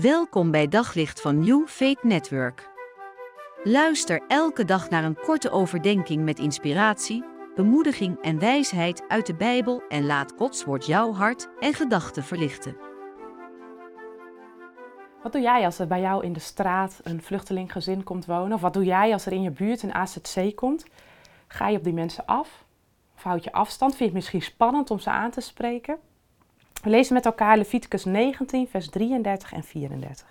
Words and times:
Welkom 0.00 0.50
bij 0.50 0.68
Daglicht 0.68 1.20
van 1.20 1.38
New 1.38 1.66
Faith 1.66 2.02
Network. 2.02 2.70
Luister 3.62 4.22
elke 4.28 4.64
dag 4.64 4.90
naar 4.90 5.04
een 5.04 5.16
korte 5.16 5.50
overdenking 5.50 6.24
met 6.24 6.38
inspiratie, 6.38 7.24
bemoediging 7.54 8.20
en 8.22 8.38
wijsheid 8.38 9.04
uit 9.08 9.26
de 9.26 9.34
Bijbel 9.34 9.82
en 9.88 10.06
laat 10.06 10.32
Gods 10.36 10.64
woord 10.64 10.86
jouw 10.86 11.12
hart 11.12 11.48
en 11.60 11.74
gedachten 11.74 12.24
verlichten. 12.24 12.76
Wat 15.22 15.32
doe 15.32 15.40
jij 15.40 15.64
als 15.64 15.78
er 15.78 15.86
bij 15.86 16.00
jou 16.00 16.24
in 16.24 16.32
de 16.32 16.40
straat 16.40 17.00
een 17.02 17.22
vluchtelinggezin 17.22 18.02
komt 18.02 18.26
wonen? 18.26 18.52
Of 18.52 18.60
wat 18.60 18.72
doe 18.72 18.84
jij 18.84 19.12
als 19.12 19.26
er 19.26 19.32
in 19.32 19.42
je 19.42 19.50
buurt 19.50 19.82
een 19.82 19.94
AZC 19.94 20.54
komt? 20.54 20.84
Ga 21.46 21.68
je 21.68 21.76
op 21.76 21.84
die 21.84 21.92
mensen 21.92 22.26
af? 22.26 22.64
Of 23.16 23.22
houd 23.22 23.44
je 23.44 23.52
afstand? 23.52 23.90
Vind 23.90 23.98
je 23.98 24.04
het 24.04 24.14
misschien 24.14 24.42
spannend 24.42 24.90
om 24.90 24.98
ze 24.98 25.10
aan 25.10 25.30
te 25.30 25.40
spreken? 25.40 25.98
We 26.84 26.90
lezen 26.90 27.14
met 27.14 27.24
elkaar 27.24 27.56
Leviticus 27.56 28.04
19, 28.04 28.68
vers 28.68 28.88
33 28.88 29.52
en 29.52 29.62
34. 29.62 30.26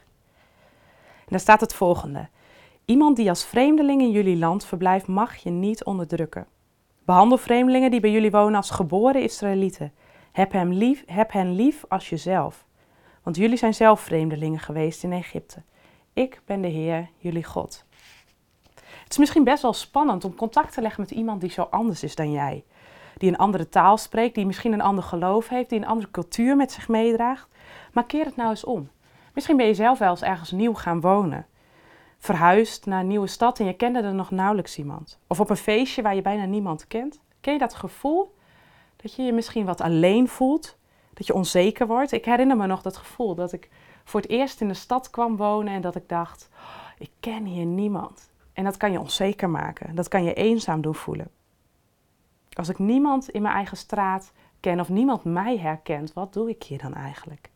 En 1.20 1.27
daar 1.27 1.39
staat 1.39 1.61
het 1.61 1.73
volgende. 1.73 2.27
Iemand 2.85 3.16
die 3.16 3.30
als 3.30 3.45
vreemdeling 3.45 4.02
in 4.02 4.11
jullie 4.11 4.38
land 4.38 4.66
verblijft, 4.66 5.08
mag 5.08 5.35
je 5.35 5.49
niet 5.49 5.84
onderdrukken. 5.84 6.47
Behandel 7.05 7.38
vreemdelingen 7.38 7.91
die 7.91 7.99
bij 7.99 8.11
jullie 8.11 8.31
wonen 8.31 8.55
als 8.55 8.70
geboren 8.70 9.21
Israëlieten. 9.21 9.94
Heb, 10.31 10.52
hem 10.52 10.71
lief, 10.71 11.03
heb 11.05 11.31
hen 11.31 11.55
lief 11.55 11.85
als 11.88 12.09
jezelf. 12.09 12.66
Want 13.23 13.35
jullie 13.35 13.58
zijn 13.58 13.73
zelf 13.73 13.99
vreemdelingen 13.99 14.59
geweest 14.59 15.03
in 15.03 15.11
Egypte. 15.11 15.61
Ik 16.13 16.41
ben 16.45 16.61
de 16.61 16.67
Heer, 16.67 17.09
jullie 17.17 17.44
God. 17.44 17.85
Het 19.03 19.11
is 19.11 19.17
misschien 19.17 19.44
best 19.44 19.61
wel 19.61 19.73
spannend 19.73 20.25
om 20.25 20.35
contact 20.35 20.73
te 20.73 20.81
leggen 20.81 21.02
met 21.02 21.11
iemand 21.11 21.41
die 21.41 21.52
zo 21.52 21.61
anders 21.61 22.03
is 22.03 22.16
dan 22.16 22.31
jij 22.31 22.63
die 23.17 23.30
een 23.30 23.38
andere 23.38 23.70
taal 23.70 23.98
spreekt, 23.98 24.35
die 24.35 24.45
misschien 24.45 24.73
een 24.73 24.81
ander 24.81 25.03
geloof 25.03 25.49
heeft, 25.49 25.70
die 25.70 25.80
een 25.80 25.88
andere 25.88 26.12
cultuur 26.12 26.55
met 26.55 26.72
zich 26.72 26.88
meedraagt. 26.88 27.48
Maar 27.91 28.05
keer 28.05 28.26
het 28.26 28.36
nou 28.36 28.49
eens 28.49 28.63
om. 28.63 28.89
Misschien 29.34 29.58
ben 29.58 29.66
je 29.66 29.73
zelf 29.73 29.99
wel 29.99 30.09
eens 30.09 30.22
ergens 30.22 30.52
nieuw 30.52 30.73
gaan 30.73 31.02
wonen. 31.02 31.45
Verhuisd 32.17 32.86
naar 32.86 33.00
een 33.00 33.08
nieuwe 33.08 33.28
stad 33.28 33.59
en 33.59 33.66
je 33.66 33.73
kende 33.75 34.00
er 34.02 34.14
nog 34.14 34.31
nauwelijks 34.31 34.78
iemand. 34.78 35.19
Of 35.28 35.39
op 35.39 35.50
een 35.50 35.58
feestje 35.58 36.02
waar 36.02 36.16
je 36.16 36.22
bijna 36.22 36.45
niemand 36.45 36.88
kent. 36.88 37.19
Ken 37.41 37.53
je 37.53 37.59
dat 37.59 37.73
gevoel? 37.73 38.36
Dat 38.95 39.16
je 39.16 39.23
je 39.23 39.34
misschien 39.34 39.66
wat 39.66 39.81
alleen 39.81 40.28
voelt, 40.28 40.78
dat 41.14 41.28
je 41.28 41.34
onzeker 41.34 41.88
wordt. 41.88 42.11
Ik 42.11 42.25
herinner 42.25 42.58
me 42.58 42.67
nog 42.67 42.81
dat 42.81 42.97
gevoel 42.97 43.36
dat 43.36 43.52
ik 43.53 43.69
voor 44.03 44.22
het 44.22 44.30
eerst 44.30 44.61
in 44.61 44.67
de 44.67 44.73
stad 44.73 45.09
kwam 45.09 45.36
wonen 45.36 45.73
en 45.73 45.81
dat 45.81 45.95
ik 45.95 46.09
dacht: 46.09 46.50
oh, 46.53 46.91
ik 46.97 47.11
ken 47.19 47.45
hier 47.45 47.66
niemand. 47.66 48.31
En 48.53 48.64
dat 48.64 48.78
kan 48.78 48.91
je 48.91 49.00
onzeker 49.00 49.50
maken. 49.50 49.95
Dat 49.95 50.08
kan 50.08 50.23
je 50.23 50.34
eenzaam 50.34 50.81
doen 50.81 50.95
voelen. 50.95 51.28
Als 52.54 52.70
ik 52.70 52.80
niemand 52.80 53.30
in 53.30 53.42
mijn 53.42 53.56
eigen 53.56 53.78
straat 53.78 54.32
ken 54.59 54.80
of 54.80 54.90
niemand 54.90 55.23
mij 55.23 55.58
herkent, 55.58 56.14
wat 56.14 56.34
doe 56.34 56.50
ik 56.50 56.64
hier 56.64 56.82
dan 56.82 56.94
eigenlijk? 56.94 57.50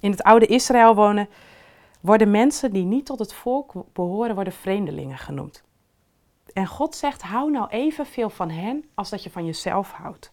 In 0.00 0.10
het 0.10 0.22
oude 0.22 0.46
Israël 0.46 0.94
wonen 0.94 1.28
worden 2.00 2.30
mensen 2.30 2.72
die 2.72 2.84
niet 2.84 3.06
tot 3.06 3.18
het 3.18 3.34
volk 3.34 3.72
behoren, 3.92 4.34
worden 4.34 4.52
vreemdelingen 4.52 5.18
genoemd. 5.18 5.62
En 6.52 6.66
God 6.66 6.94
zegt, 6.94 7.22
hou 7.22 7.50
nou 7.50 7.68
evenveel 7.68 8.30
van 8.30 8.50
hen 8.50 8.84
als 8.94 9.10
dat 9.10 9.22
je 9.22 9.30
van 9.30 9.44
jezelf 9.44 9.92
houdt. 9.92 10.32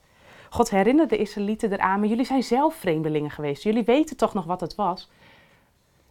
God 0.49 0.69
herinnert 0.69 1.09
de 1.09 1.17
Israëlieten 1.17 1.71
eraan, 1.71 1.99
maar 1.99 2.09
jullie 2.09 2.25
zijn 2.25 2.43
zelf 2.43 2.75
vreemdelingen 2.75 3.31
geweest. 3.31 3.63
Jullie 3.63 3.83
weten 3.83 4.17
toch 4.17 4.33
nog 4.33 4.45
wat 4.45 4.61
het 4.61 4.75
was. 4.75 5.09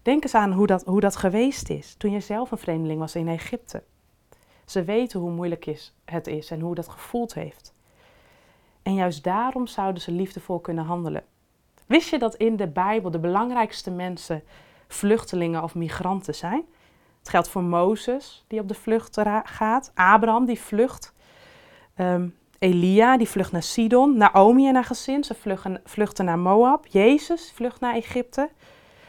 Denk 0.02 0.22
eens 0.22 0.34
aan 0.34 0.52
hoe 0.52 0.66
dat, 0.66 0.84
hoe 0.84 1.00
dat 1.00 1.16
geweest 1.16 1.70
is 1.70 1.94
toen 1.94 2.10
je 2.10 2.20
zelf 2.20 2.50
een 2.50 2.58
vreemdeling 2.58 3.00
was 3.00 3.14
in 3.14 3.28
Egypte. 3.28 3.82
Ze 4.64 4.84
weten 4.84 5.20
hoe 5.20 5.30
moeilijk 5.30 5.90
het 6.04 6.26
is 6.26 6.50
en 6.50 6.60
hoe 6.60 6.74
dat 6.74 6.88
gevoeld 6.88 7.34
heeft. 7.34 7.74
En 8.82 8.94
juist 8.94 9.24
daarom 9.24 9.66
zouden 9.66 10.02
ze 10.02 10.10
liefdevol 10.10 10.58
kunnen 10.58 10.84
handelen. 10.84 11.24
Wist 11.86 12.08
je 12.08 12.18
dat 12.18 12.34
in 12.34 12.56
de 12.56 12.68
Bijbel 12.68 13.10
de 13.10 13.18
belangrijkste 13.18 13.90
mensen 13.90 14.42
vluchtelingen 14.88 15.62
of 15.62 15.74
migranten 15.74 16.34
zijn? 16.34 16.64
Het 17.18 17.28
geldt 17.28 17.48
voor 17.48 17.62
Mozes, 17.62 18.44
die 18.46 18.60
op 18.60 18.68
de 18.68 18.74
vlucht 18.74 19.20
gaat, 19.44 19.92
Abraham, 19.94 20.44
die 20.44 20.60
vlucht, 20.60 21.12
um, 21.98 22.34
Elia, 22.58 23.16
die 23.16 23.28
vlucht 23.28 23.52
naar 23.52 23.62
Sidon, 23.62 24.16
Naomi 24.16 24.68
en 24.68 24.74
haar 24.74 24.84
gezin, 24.84 25.24
ze 25.24 25.60
vluchten 25.84 26.24
naar 26.24 26.38
Moab, 26.38 26.86
Jezus 26.86 27.52
vlucht 27.54 27.80
naar 27.80 27.94
Egypte. 27.94 28.50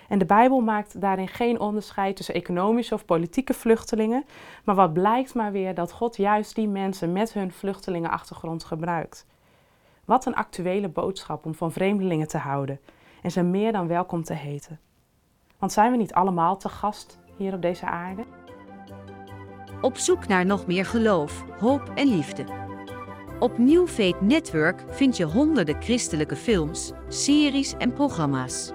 En 0.10 0.20
de 0.20 0.26
Bijbel 0.26 0.60
maakt 0.60 1.02
daarin 1.02 1.28
geen 1.28 1.60
onderscheid 1.60 2.16
tussen 2.16 2.36
economische 2.36 2.94
of 2.94 3.06
politieke 3.06 3.54
vluchtelingen. 3.54 4.26
Maar 4.64 4.76
wat 4.76 4.94
blijkt 4.94 5.34
maar 5.34 5.52
weer 5.52 5.74
dat 5.74 5.92
God 5.92 6.18
juist 6.18 6.56
die 6.56 6.68
mensen 6.68 7.12
met 7.12 7.34
hun 7.34 7.52
vluchtelingenachtergrond 7.52 8.64
gebruikt. 8.64 9.26
Wat 10.06 10.26
een 10.26 10.36
actuele 10.36 10.90
boodschap 10.90 11.46
om 11.46 11.56
van 11.56 11.72
vreemdelingen 11.72 12.28
te 12.28 12.38
houden 12.38 12.80
en 13.22 13.32
ze 13.32 13.44
meer 13.44 13.72
dan 13.72 13.88
welkom 13.88 14.24
te 14.24 14.34
heten. 14.34 14.80
Want 15.60 15.72
zijn 15.72 15.92
we 15.92 15.98
niet 15.98 16.14
allemaal 16.14 16.58
te 16.58 16.70
gast 16.70 17.20
hier 17.38 17.54
op 17.54 17.62
deze 17.62 17.86
aarde? 17.86 18.24
Op 19.82 19.98
zoek 19.98 20.28
naar 20.28 20.46
nog 20.46 20.68
meer 20.68 20.86
geloof, 20.86 21.44
hoop 21.60 21.92
en 21.96 22.08
liefde. 22.08 22.46
Op 23.40 23.58
New 23.58 23.88
Network 24.20 24.84
vind 24.88 25.18
je 25.18 25.24
honderden 25.24 25.82
christelijke 25.82 26.36
films, 26.36 26.92
series 27.08 27.78
en 27.78 27.94
programma's. 27.94 28.75